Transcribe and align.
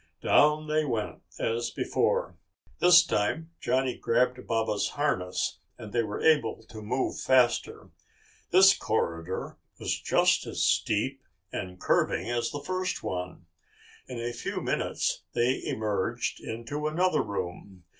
Down 0.23 0.65
they 0.65 0.83
went 0.83 1.21
as 1.37 1.69
before. 1.69 2.35
This 2.79 3.03
time 3.05 3.51
Johnny 3.59 3.95
grabbed 3.95 4.47
Baba's 4.47 4.87
harness 4.97 5.59
and 5.77 5.93
they 5.93 6.01
were 6.01 6.23
able 6.23 6.63
to 6.63 6.81
move 6.81 7.19
faster. 7.19 7.91
This 8.49 8.75
corridor 8.75 9.59
was 9.79 9.99
just 10.01 10.47
as 10.47 10.65
steep 10.65 11.21
and 11.53 11.79
curving 11.79 12.31
as 12.31 12.49
the 12.49 12.63
first 12.65 13.03
one. 13.03 13.45
In 14.07 14.19
a 14.19 14.33
few 14.33 14.59
minutes 14.59 15.21
they 15.33 15.61
emerged 15.63 16.39
into 16.39 16.87
another 16.87 17.21
room. 17.21 17.83